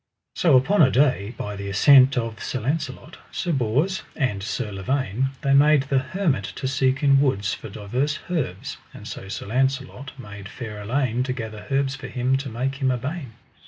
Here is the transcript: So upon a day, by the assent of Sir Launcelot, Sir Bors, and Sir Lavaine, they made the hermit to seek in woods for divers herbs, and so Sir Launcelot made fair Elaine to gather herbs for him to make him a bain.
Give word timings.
So 0.35 0.57
upon 0.57 0.81
a 0.81 0.89
day, 0.89 1.35
by 1.37 1.55
the 1.55 1.69
assent 1.69 2.17
of 2.17 2.41
Sir 2.41 2.61
Launcelot, 2.61 3.17
Sir 3.31 3.51
Bors, 3.51 4.01
and 4.15 4.41
Sir 4.41 4.71
Lavaine, 4.71 5.27
they 5.41 5.53
made 5.53 5.83
the 5.83 5.99
hermit 5.99 6.45
to 6.55 6.67
seek 6.67 7.03
in 7.03 7.21
woods 7.21 7.53
for 7.53 7.69
divers 7.69 8.17
herbs, 8.27 8.77
and 8.95 9.07
so 9.07 9.27
Sir 9.27 9.45
Launcelot 9.45 10.13
made 10.17 10.49
fair 10.49 10.81
Elaine 10.81 11.21
to 11.21 11.33
gather 11.33 11.67
herbs 11.69 11.93
for 11.93 12.07
him 12.07 12.35
to 12.37 12.49
make 12.49 12.77
him 12.81 12.89
a 12.89 12.97
bain. 12.97 13.33